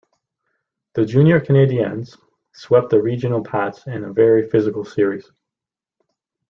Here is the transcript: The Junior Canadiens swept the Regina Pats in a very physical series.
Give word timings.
The 0.95 1.05
Junior 1.05 1.39
Canadiens 1.39 2.17
swept 2.53 2.89
the 2.89 2.99
Regina 2.99 3.43
Pats 3.43 3.85
in 3.85 4.03
a 4.03 4.11
very 4.11 4.49
physical 4.49 4.83
series. 4.83 5.29